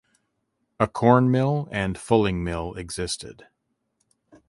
[0.79, 3.45] A corn mill and fulling mill existed.